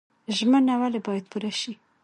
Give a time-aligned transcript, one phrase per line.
[0.37, 1.73] ژمنه ولې باید پوره شي؟